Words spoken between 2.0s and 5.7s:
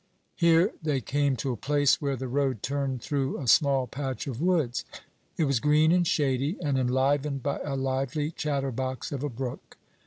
where the road turned through a small patch of woods. It was